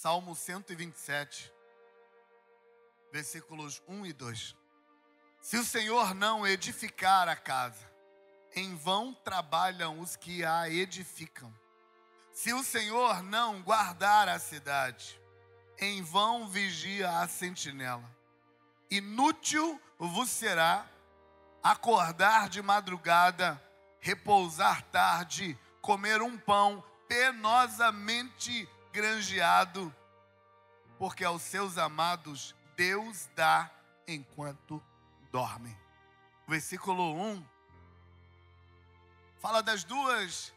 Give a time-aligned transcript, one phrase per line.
[0.00, 1.52] Salmo 127,
[3.12, 4.56] versículos 1 e 2.
[5.40, 7.84] Se o Senhor não edificar a casa,
[8.54, 11.52] em vão trabalham os que a edificam.
[12.30, 15.20] Se o Senhor não guardar a cidade,
[15.76, 18.08] em vão vigia a sentinela.
[18.88, 20.88] Inútil vos será
[21.60, 23.60] acordar de madrugada,
[23.98, 28.68] repousar tarde, comer um pão penosamente
[28.98, 29.94] granjeado,
[30.98, 33.70] porque aos seus amados Deus dá
[34.08, 34.82] enquanto
[35.30, 35.78] dormem.
[36.48, 37.46] Versículo 1
[39.38, 40.52] fala das duas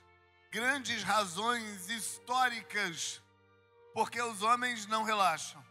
[0.49, 3.21] grandes razões históricas
[3.93, 5.63] porque os homens não relaxam.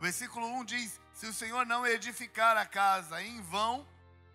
[0.00, 3.86] Versículo 1 diz: Se o Senhor não edificar a casa, em vão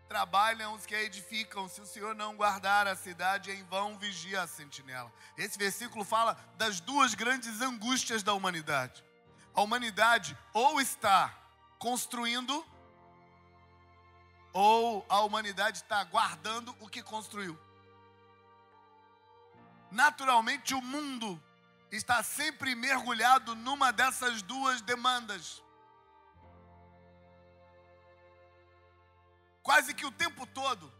[0.07, 1.67] trabalham os que a edificam.
[1.67, 5.11] Se o Senhor não guardar a cidade, em vão vigia a sentinela.
[5.37, 9.03] Esse versículo fala das duas grandes angústias da humanidade.
[9.55, 11.33] A humanidade ou está
[11.79, 12.65] construindo,
[14.51, 17.57] ou a humanidade está guardando o que construiu.
[19.89, 21.41] Naturalmente, o mundo
[21.91, 25.62] está sempre mergulhado numa dessas duas demandas.
[29.63, 30.93] Quase que o tempo todo,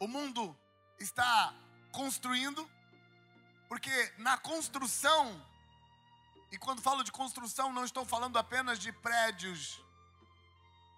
[0.00, 0.58] o mundo
[0.98, 1.54] está
[1.92, 2.68] construindo,
[3.68, 5.40] porque na construção,
[6.50, 9.80] e quando falo de construção, não estou falando apenas de prédios,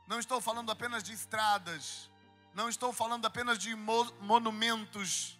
[0.08, 2.10] não estou falando apenas de estradas,
[2.54, 5.38] não estou falando apenas de monumentos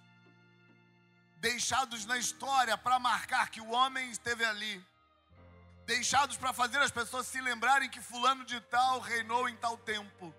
[1.38, 4.86] deixados na história para marcar que o homem esteve ali,
[5.86, 10.34] deixados para fazer as pessoas se lembrarem que Fulano de Tal reinou em tal tempo.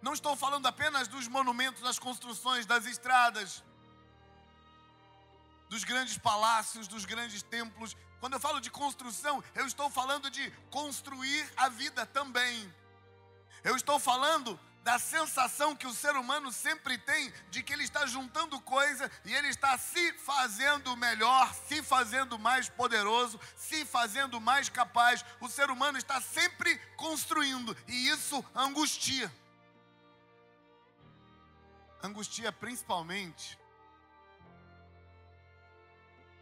[0.00, 3.64] Não estou falando apenas dos monumentos, das construções, das estradas,
[5.68, 7.96] dos grandes palácios, dos grandes templos.
[8.20, 12.72] Quando eu falo de construção, eu estou falando de construir a vida também.
[13.64, 18.06] Eu estou falando da sensação que o ser humano sempre tem de que ele está
[18.06, 24.68] juntando coisa e ele está se fazendo melhor, se fazendo mais poderoso, se fazendo mais
[24.68, 25.24] capaz.
[25.40, 29.30] O ser humano está sempre construindo e isso angustia
[32.02, 33.58] angustia principalmente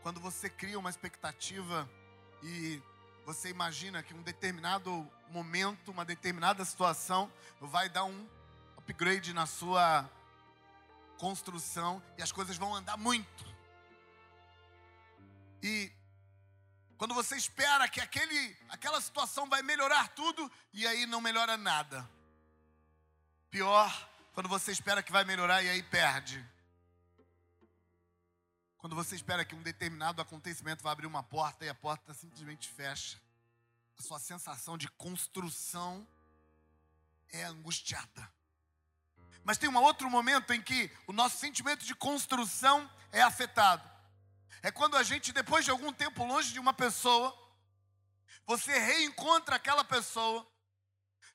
[0.02, 1.90] quando você cria uma expectativa
[2.42, 2.80] e
[3.24, 8.28] você imagina que um determinado momento, uma determinada situação vai dar um
[8.76, 10.08] upgrade na sua
[11.18, 13.44] construção e as coisas vão andar muito.
[15.60, 15.90] E
[16.96, 22.08] quando você espera que aquele, aquela situação vai melhorar tudo e aí não melhora nada.
[23.50, 23.90] Pior
[24.36, 26.46] quando você espera que vai melhorar e aí perde.
[28.76, 32.68] Quando você espera que um determinado acontecimento vai abrir uma porta e a porta simplesmente
[32.68, 33.18] fecha.
[33.98, 36.06] A sua sensação de construção
[37.30, 38.30] é angustiada.
[39.42, 43.90] Mas tem um outro momento em que o nosso sentimento de construção é afetado.
[44.62, 47.34] É quando a gente, depois de algum tempo longe de uma pessoa,
[48.44, 50.46] você reencontra aquela pessoa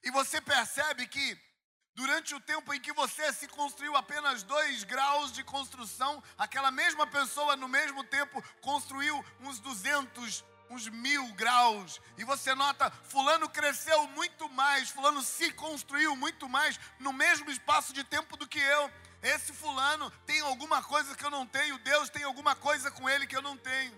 [0.03, 1.50] e você percebe que
[2.01, 7.05] Durante o tempo em que você se construiu apenas dois graus de construção, aquela mesma
[7.05, 12.01] pessoa no mesmo tempo construiu uns 200, uns mil graus.
[12.17, 17.93] E você nota, Fulano cresceu muito mais, Fulano se construiu muito mais no mesmo espaço
[17.93, 18.91] de tempo do que eu.
[19.21, 23.27] Esse Fulano tem alguma coisa que eu não tenho, Deus tem alguma coisa com ele
[23.27, 23.93] que eu não tenho.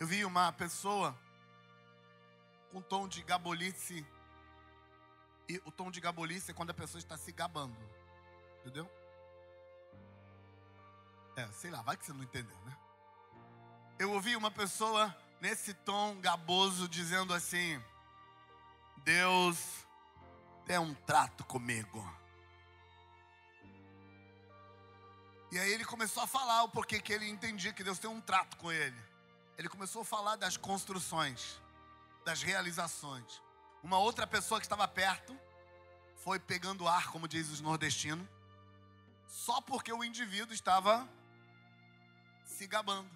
[0.00, 1.14] Eu vi uma pessoa
[2.72, 4.13] com tom de gabolice
[5.48, 7.76] e o tom de gabolice é quando a pessoa está se gabando.
[8.60, 8.90] Entendeu?
[11.36, 12.76] É, sei lá, vai que você não entendeu, né?
[13.98, 17.82] Eu ouvi uma pessoa nesse tom gaboso dizendo assim:
[18.98, 19.84] Deus
[20.64, 22.02] tem um trato comigo.
[25.52, 28.20] E aí ele começou a falar o porquê que ele entendia que Deus tem um
[28.20, 29.00] trato com ele.
[29.56, 31.60] Ele começou a falar das construções,
[32.24, 33.43] das realizações.
[33.84, 35.38] Uma outra pessoa que estava perto
[36.16, 38.26] foi pegando ar, como diz os nordestinos,
[39.28, 41.06] só porque o indivíduo estava
[42.46, 43.10] se gabando.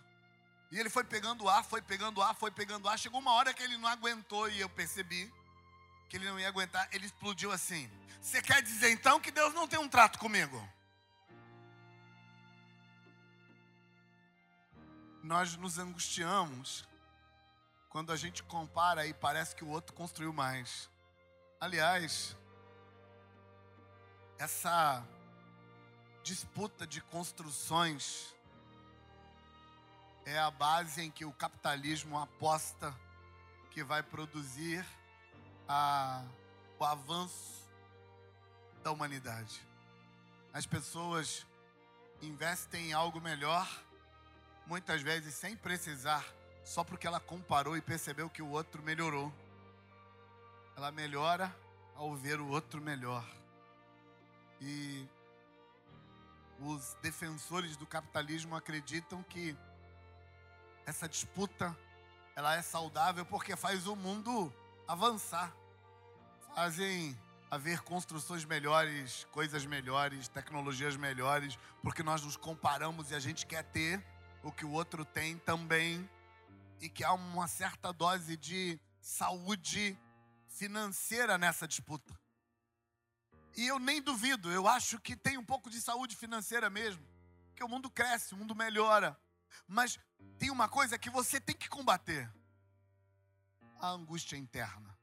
[0.70, 2.98] E ele foi pegando ar, foi pegando ar, foi pegando ar.
[2.98, 5.32] Chegou uma hora que ele não aguentou e eu percebi
[6.10, 6.86] que ele não ia aguentar.
[6.92, 10.62] Ele explodiu assim: Você quer dizer então que Deus não tem um trato comigo?
[15.22, 16.86] Nós nos angustiamos
[17.88, 20.90] quando a gente compara e parece que o outro construiu mais.
[21.60, 22.36] Aliás,
[24.38, 25.04] essa
[26.22, 28.34] disputa de construções
[30.24, 32.94] é a base em que o capitalismo aposta
[33.70, 34.84] que vai produzir
[35.66, 36.22] a,
[36.78, 37.68] o avanço
[38.82, 39.66] da humanidade.
[40.52, 41.46] As pessoas
[42.20, 43.66] investem em algo melhor,
[44.66, 46.24] muitas vezes sem precisar,
[46.68, 49.32] só porque ela comparou e percebeu que o outro melhorou.
[50.76, 51.50] Ela melhora
[51.96, 53.24] ao ver o outro melhor.
[54.60, 55.08] E
[56.60, 59.56] os defensores do capitalismo acreditam que
[60.84, 61.74] essa disputa
[62.36, 64.52] ela é saudável porque faz o mundo
[64.86, 65.50] avançar.
[66.54, 67.18] Fazem
[67.50, 73.64] haver construções melhores, coisas melhores, tecnologias melhores, porque nós nos comparamos e a gente quer
[73.64, 74.04] ter
[74.42, 76.06] o que o outro tem também,
[76.80, 79.98] e que há uma certa dose de saúde
[80.48, 82.18] financeira nessa disputa.
[83.56, 87.04] E eu nem duvido, eu acho que tem um pouco de saúde financeira mesmo,
[87.48, 89.18] porque o mundo cresce, o mundo melhora.
[89.66, 89.98] Mas
[90.38, 92.32] tem uma coisa que você tem que combater:
[93.80, 94.96] a angústia interna.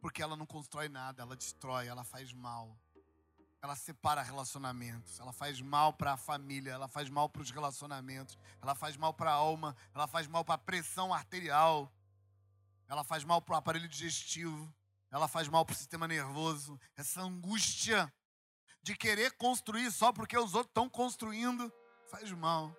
[0.00, 2.78] Porque ela não constrói nada, ela destrói, ela faz mal.
[3.62, 8.38] Ela separa relacionamentos, ela faz mal para a família, ela faz mal para os relacionamentos,
[8.62, 11.90] ela faz mal para a alma, ela faz mal para a pressão arterial,
[12.88, 14.72] ela faz mal para o aparelho digestivo,
[15.10, 16.78] ela faz mal para o sistema nervoso.
[16.96, 18.12] Essa angústia
[18.82, 21.72] de querer construir só porque os outros estão construindo
[22.08, 22.76] faz mal.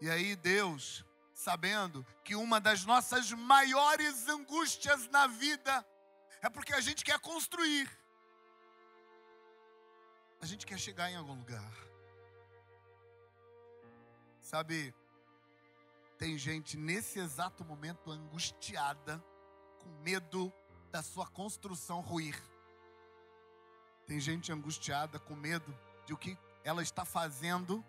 [0.00, 5.86] E aí Deus sabendo que uma das nossas maiores angústias na vida
[6.40, 7.90] é porque a gente quer construir.
[10.40, 11.72] A gente quer chegar em algum lugar.
[14.40, 14.94] Sabe,
[16.18, 19.22] tem gente nesse exato momento angustiada,
[19.80, 20.52] com medo
[20.90, 22.40] da sua construção ruir.
[24.06, 27.84] Tem gente angustiada com medo de o que ela está fazendo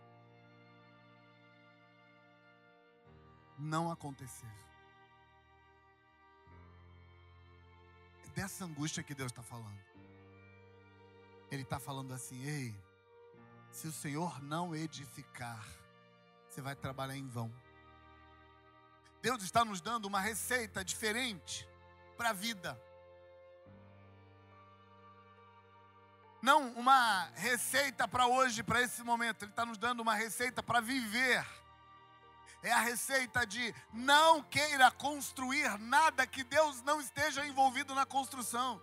[3.57, 4.51] não acontecer.
[8.25, 9.79] É dessa angústia que Deus está falando.
[11.51, 12.75] Ele está falando assim: ei,
[13.71, 15.65] se o Senhor não edificar,
[16.49, 17.53] você vai trabalhar em vão.
[19.21, 21.67] Deus está nos dando uma receita diferente
[22.15, 22.79] para a vida.
[26.41, 29.43] Não uma receita para hoje, para esse momento.
[29.43, 31.45] Ele está nos dando uma receita para viver
[32.61, 38.81] é a receita de não queira construir nada que Deus não esteja envolvido na construção.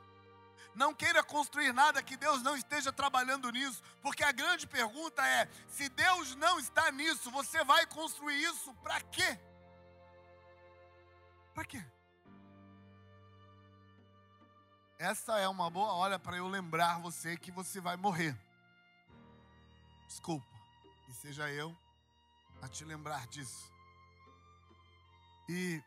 [0.75, 5.49] Não queira construir nada que Deus não esteja trabalhando nisso, porque a grande pergunta é:
[5.69, 9.39] se Deus não está nisso, você vai construir isso para quê?
[11.55, 11.85] Para quê?
[14.99, 18.37] Essa é uma boa hora para eu lembrar você que você vai morrer.
[20.09, 20.47] Desculpa,
[21.07, 21.77] que seja eu
[22.63, 23.71] a te lembrar disso.
[25.49, 25.83] E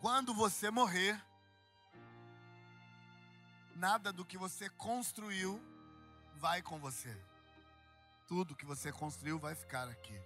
[0.00, 1.22] quando você morrer,
[3.76, 5.60] nada do que você construiu
[6.36, 7.16] vai com você.
[8.26, 10.18] Tudo que você construiu vai ficar aqui.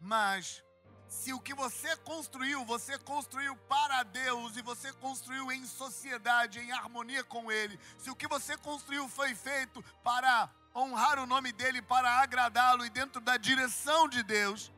[0.00, 0.62] Mas
[1.08, 6.70] se o que você construiu, você construiu para Deus e você construiu em sociedade, em
[6.72, 11.82] harmonia com Ele, se o que você construiu foi feito para honrar o nome dEle,
[11.82, 14.72] para agradá-lo e dentro da direção de Deus,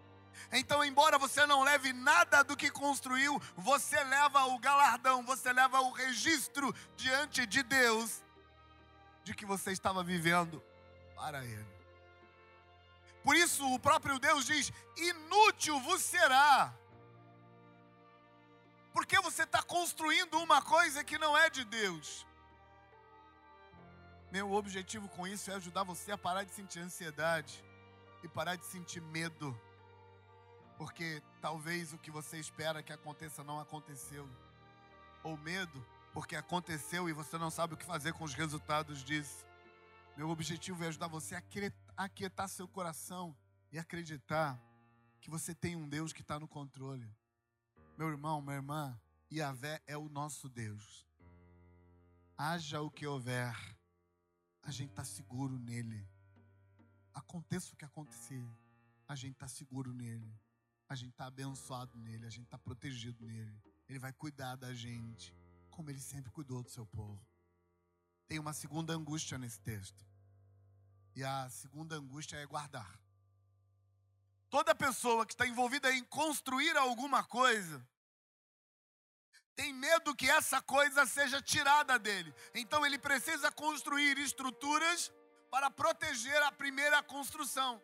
[0.50, 5.80] então, embora você não leve nada do que construiu, você leva o galardão, você leva
[5.80, 8.22] o registro diante de Deus
[9.24, 10.62] de que você estava vivendo
[11.14, 11.72] para Ele.
[13.22, 16.74] Por isso, o próprio Deus diz: inútil vos será.
[18.92, 22.26] Porque você está construindo uma coisa que não é de Deus.
[24.30, 27.64] Meu objetivo com isso é ajudar você a parar de sentir ansiedade
[28.22, 29.58] e parar de sentir medo
[30.76, 34.28] porque talvez o que você espera que aconteça não aconteceu.
[35.22, 39.46] Ou medo, porque aconteceu e você não sabe o que fazer com os resultados disso.
[40.16, 41.42] Meu objetivo é ajudar você a
[41.96, 43.36] aquietar seu coração
[43.70, 44.60] e acreditar
[45.20, 47.08] que você tem um Deus que está no controle.
[47.96, 49.00] Meu irmão, minha irmã,
[49.32, 51.06] Yahvé é o nosso Deus.
[52.36, 53.54] Haja o que houver,
[54.62, 56.06] a gente está seguro nele.
[57.14, 58.44] Aconteça o que acontecer,
[59.06, 60.32] a gente está seguro nele
[60.92, 63.58] a gente está abençoado nele, a gente está protegido nele.
[63.88, 65.34] Ele vai cuidar da gente,
[65.70, 67.20] como ele sempre cuidou do seu povo.
[68.28, 70.06] Tem uma segunda angústia nesse texto.
[71.16, 73.00] E a segunda angústia é guardar.
[74.50, 77.86] Toda pessoa que está envolvida em construir alguma coisa,
[79.56, 82.34] tem medo que essa coisa seja tirada dele.
[82.54, 85.10] Então ele precisa construir estruturas
[85.50, 87.80] para proteger a primeira construção.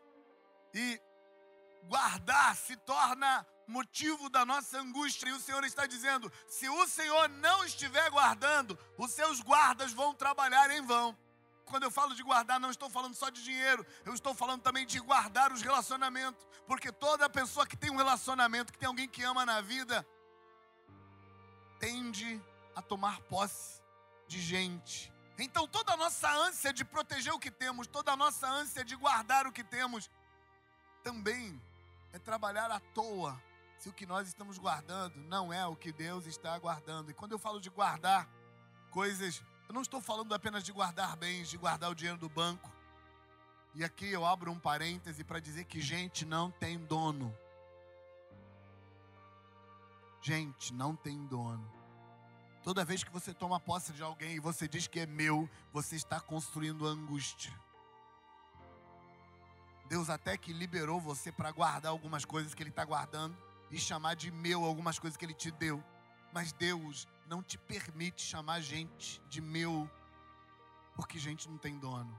[0.75, 1.01] E
[1.85, 5.29] guardar se torna motivo da nossa angústia.
[5.29, 10.15] E o Senhor está dizendo: se o Senhor não estiver guardando, os seus guardas vão
[10.15, 11.17] trabalhar em vão.
[11.67, 14.87] Quando eu falo de guardar, não estou falando só de dinheiro, eu estou falando também
[14.87, 16.47] de guardar os relacionamentos.
[16.67, 20.07] Porque toda pessoa que tem um relacionamento, que tem alguém que ama na vida,
[21.79, 22.43] tende
[22.75, 23.83] a tomar posse
[24.27, 25.13] de gente.
[25.39, 28.97] Então toda a nossa ânsia de proteger o que temos, toda a nossa ânsia de
[28.97, 30.11] guardar o que temos,
[31.03, 31.61] também
[32.13, 33.41] é trabalhar à toa
[33.79, 37.11] se o que nós estamos guardando não é o que Deus está guardando.
[37.11, 38.29] E quando eu falo de guardar
[38.91, 42.73] coisas, eu não estou falando apenas de guardar bens, de guardar o dinheiro do banco.
[43.75, 47.33] E aqui eu abro um parêntese para dizer que gente não tem dono.
[50.21, 51.71] Gente não tem dono.
[52.65, 55.95] Toda vez que você toma posse de alguém e você diz que é meu, você
[55.95, 57.53] está construindo angústia.
[59.89, 63.37] Deus até que liberou você para guardar algumas coisas que Ele está guardando
[63.71, 65.83] e chamar de meu algumas coisas que Ele te deu.
[66.33, 69.91] Mas Deus não te permite chamar gente de meu,
[70.95, 72.15] porque gente não tem dono.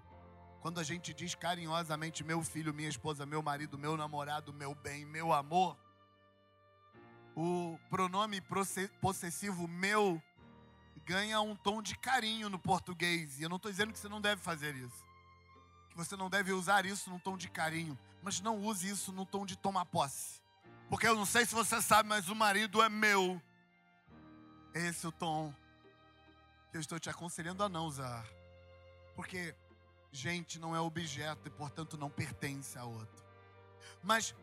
[0.62, 5.06] Quando a gente diz carinhosamente meu filho, minha esposa, meu marido, meu namorado, meu bem,
[5.06, 5.78] meu amor,
[7.36, 8.42] o pronome
[9.00, 10.22] possessivo meu
[11.06, 13.40] ganha um tom de carinho no português.
[13.40, 15.09] E eu não estou dizendo que você não deve fazer isso.
[16.00, 18.00] Você não deve usar isso num tom de carinho.
[18.24, 20.42] Mas não use isso no tom de tomar posse.
[20.90, 23.42] Porque eu não sei se você sabe, mas o marido é meu.
[24.74, 25.54] Esse é o tom
[26.72, 28.26] que eu estou te aconselhando a não usar.
[29.14, 29.54] Porque
[30.10, 33.22] gente não é objeto e, portanto, não pertence a outro.
[34.02, 34.34] Mas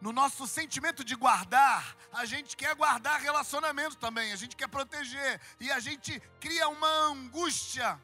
[0.00, 5.40] no nosso sentimento de guardar, a gente quer guardar relacionamento também, a gente quer proteger
[5.60, 8.00] e a gente cria uma angústia,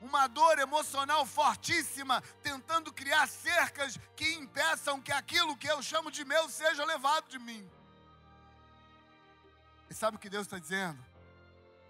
[0.00, 6.24] uma dor emocional fortíssima, tentando criar cercas que impeçam que aquilo que eu chamo de
[6.24, 7.68] meu seja levado de mim.
[9.88, 11.02] E sabe o que Deus está dizendo?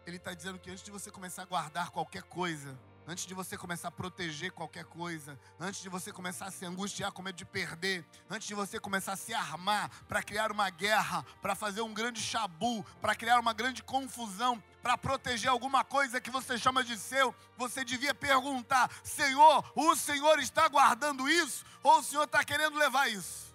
[0.07, 3.57] Ele está dizendo que antes de você começar a guardar qualquer coisa, antes de você
[3.57, 7.45] começar a proteger qualquer coisa, antes de você começar a se angustiar com medo de
[7.45, 11.95] perder, antes de você começar a se armar para criar uma guerra, para fazer um
[11.95, 16.99] grande chabu, para criar uma grande confusão, para proteger alguma coisa que você chama de
[16.99, 22.77] seu, você devia perguntar: Senhor, o Senhor está guardando isso ou o Senhor está querendo
[22.77, 23.47] levar isso?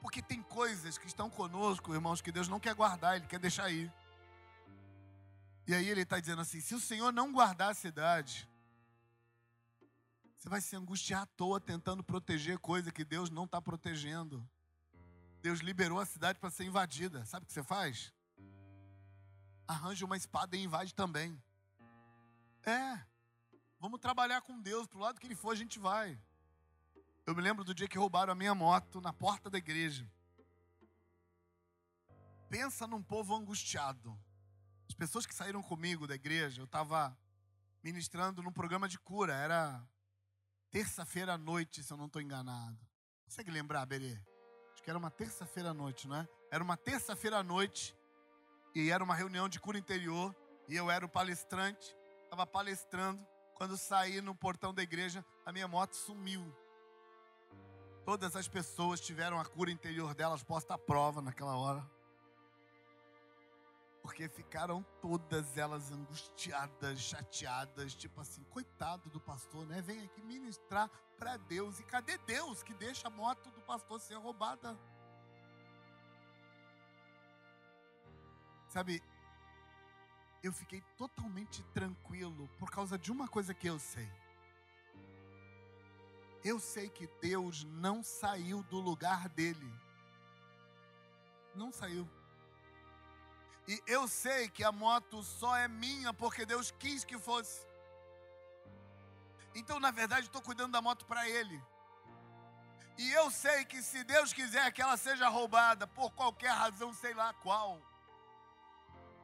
[0.00, 3.70] Porque tem coisas que estão conosco, irmãos, que Deus não quer guardar, Ele quer deixar
[3.70, 3.92] ir.
[5.66, 8.48] E aí ele está dizendo assim: se o Senhor não guardar a cidade,
[10.36, 14.44] você vai se angustiar à toa tentando proteger coisa que Deus não está protegendo.
[15.40, 17.24] Deus liberou a cidade para ser invadida.
[17.24, 18.12] Sabe o que você faz?
[19.66, 21.40] Arranja uma espada e invade também.
[22.64, 23.00] É.
[23.78, 24.86] Vamos trabalhar com Deus.
[24.86, 26.20] Para o lado que ele for, a gente vai.
[27.24, 30.10] Eu me lembro do dia que roubaram a minha moto na porta da igreja.
[32.48, 34.18] Pensa num povo angustiado.
[34.92, 37.16] As pessoas que saíram comigo da igreja, eu estava
[37.82, 39.82] ministrando num programa de cura, era
[40.70, 42.78] terça-feira à noite, se eu não estou enganado.
[43.24, 44.20] Consegue lembrar, Berê?
[44.70, 46.28] Acho que era uma terça-feira à noite, não é?
[46.50, 47.96] Era uma terça-feira à noite
[48.74, 50.36] e era uma reunião de cura interior
[50.68, 53.26] e eu era o palestrante, estava palestrando.
[53.54, 56.54] Quando saí no portão da igreja, a minha moto sumiu.
[58.04, 61.82] Todas as pessoas tiveram a cura interior delas posta à prova naquela hora
[64.02, 69.80] porque ficaram todas elas angustiadas, chateadas, tipo assim, coitado do pastor, né?
[69.80, 71.78] Vem aqui ministrar para Deus.
[71.78, 74.76] E cadê Deus que deixa a moto do pastor ser roubada?
[78.68, 79.00] Sabe,
[80.42, 84.10] eu fiquei totalmente tranquilo por causa de uma coisa que eu sei.
[86.44, 89.72] Eu sei que Deus não saiu do lugar dele.
[91.54, 92.08] Não saiu.
[93.66, 97.66] E eu sei que a moto só é minha porque Deus quis que fosse.
[99.54, 101.62] Então, na verdade, estou cuidando da moto para Ele.
[102.98, 107.14] E eu sei que se Deus quiser que ela seja roubada por qualquer razão, sei
[107.14, 107.80] lá qual,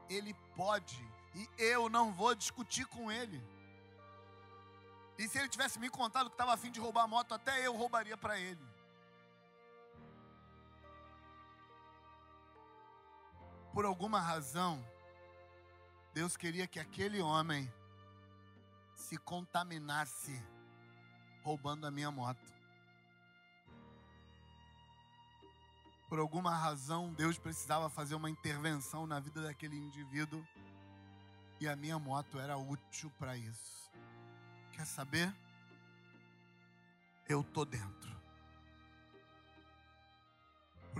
[0.09, 0.99] Ele pode.
[1.35, 3.43] E eu não vou discutir com Ele.
[5.19, 7.77] E se Ele tivesse me contado que estava afim de roubar a moto, até eu
[7.77, 8.78] roubaria para Ele.
[13.79, 14.85] Por alguma razão,
[16.13, 17.73] Deus queria que aquele homem
[18.93, 20.37] se contaminasse
[21.45, 22.53] roubando a minha moto.
[26.09, 30.45] Por alguma razão, Deus precisava fazer uma intervenção na vida daquele indivíduo
[31.61, 33.93] e a minha moto era útil para isso.
[34.73, 35.33] Quer saber?
[37.29, 38.11] Eu tô dentro.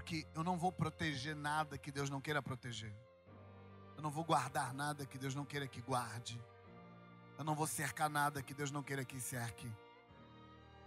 [0.03, 2.95] Que eu não vou proteger nada que Deus não queira proteger.
[3.97, 6.41] Eu não vou guardar nada que Deus não queira que guarde.
[7.37, 9.71] Eu não vou cercar nada que Deus não queira que cerque.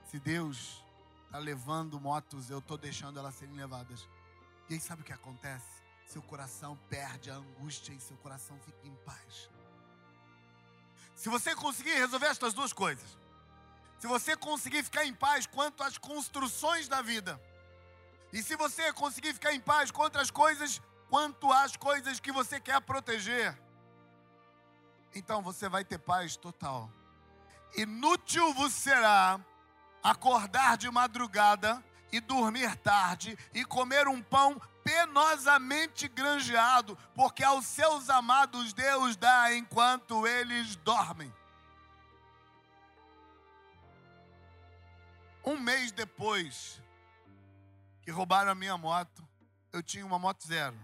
[0.10, 0.84] Se Deus
[1.26, 4.08] está levando motos, eu estou deixando elas serem levadas.
[4.70, 5.82] E aí sabe o que acontece?
[6.06, 9.50] Seu coração perde a angústia e seu coração fica em paz.
[11.16, 13.18] Se você conseguir resolver estas duas coisas,
[14.00, 17.40] se você conseguir ficar em paz quanto às construções da vida,
[18.32, 22.60] e se você conseguir ficar em paz contra as coisas, quanto às coisas que você
[22.60, 23.58] quer proteger,
[25.14, 26.90] então você vai ter paz total.
[27.76, 29.40] Inútil vos será
[30.02, 38.10] acordar de madrugada e dormir tarde e comer um pão penosamente granjeado, porque aos seus
[38.10, 41.34] amados Deus dá enquanto eles dormem.
[45.44, 46.82] Um mês depois
[48.02, 49.28] que roubaram a minha moto,
[49.72, 50.78] eu tinha uma moto zero.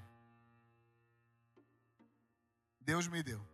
[2.80, 3.46] Deus me deu.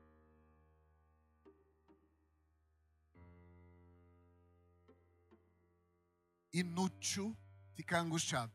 [6.51, 7.35] Inútil
[7.73, 8.53] ficar angustiado.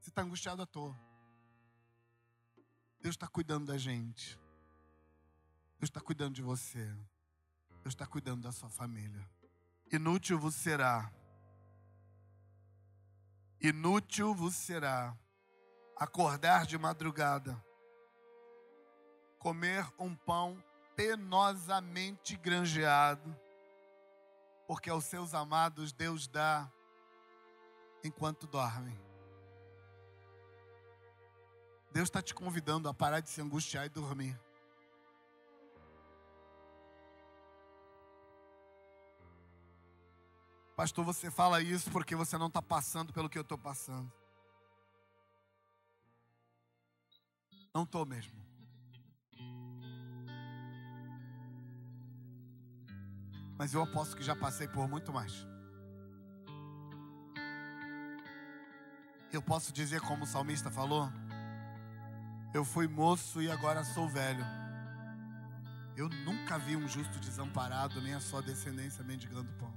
[0.00, 0.96] Você está angustiado à toa.
[3.00, 4.38] Deus está cuidando da gente.
[5.78, 6.86] Deus está cuidando de você.
[7.82, 9.28] Deus está cuidando da sua família.
[9.92, 11.12] Inútil vos será.
[13.60, 15.16] Inútil vos será
[15.96, 17.62] acordar de madrugada,
[19.38, 20.62] comer um pão
[20.94, 23.34] penosamente granjeado,
[24.66, 26.70] porque aos seus amados Deus dá
[28.04, 28.98] enquanto dormem.
[31.90, 34.38] Deus está te convidando a parar de se angustiar e dormir.
[40.76, 44.12] Pastor, você fala isso porque você não está passando pelo que eu estou passando.
[47.74, 48.36] Não estou mesmo.
[53.58, 55.32] Mas eu aposto que já passei por muito mais.
[59.32, 61.10] Eu posso dizer, como o salmista falou,
[62.52, 64.44] eu fui moço e agora sou velho.
[65.96, 69.75] Eu nunca vi um justo desamparado, nem a sua descendência mendigando pão.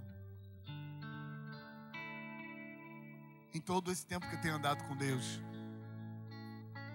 [3.53, 5.41] Em todo esse tempo que eu tenho andado com Deus,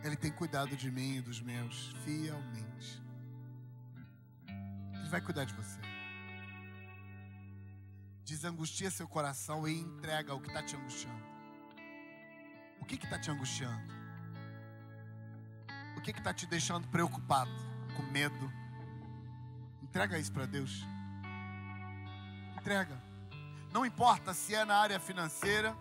[0.05, 3.03] Ele tem cuidado de mim e dos meus fielmente.
[4.47, 5.81] Ele vai cuidar de você.
[8.25, 11.25] Desangustia seu coração e entrega o que está te angustiando.
[12.81, 13.93] O que está te angustiando?
[15.97, 17.51] O que está te deixando preocupado,
[17.97, 18.53] com medo?
[19.83, 20.85] Entrega isso para Deus.
[22.57, 23.03] Entrega.
[23.73, 25.77] Não importa se é na área financeira,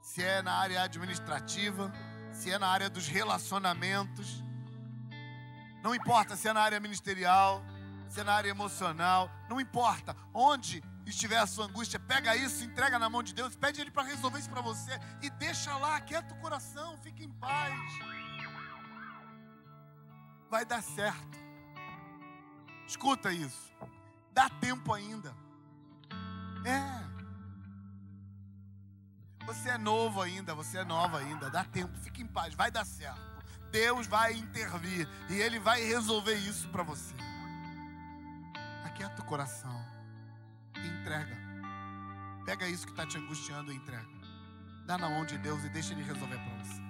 [0.00, 1.92] se é na área administrativa,
[2.32, 4.42] se é na área dos relacionamentos.
[5.82, 7.62] Não importa se é na área ministerial,
[8.08, 12.98] se é na área emocional, não importa onde estiver a sua angústia, pega isso, entrega
[12.98, 16.34] na mão de Deus, pede Ele para resolver isso para você e deixa lá, quieta
[16.34, 17.74] o coração, fique em paz.
[20.50, 21.38] Vai dar certo.
[22.86, 23.72] Escuta isso.
[24.32, 25.34] Dá tempo ainda.
[26.64, 27.07] É.
[29.48, 31.48] Você é novo ainda, você é nova ainda.
[31.48, 33.18] Dá tempo, fique em paz, vai dar certo.
[33.70, 37.14] Deus vai intervir e Ele vai resolver isso para você.
[38.84, 39.98] Aquieta o coração
[40.76, 41.34] entrega.
[42.44, 44.06] Pega isso que está te angustiando e entrega.
[44.84, 46.87] Dá na mão de Deus e deixa Ele resolver para você.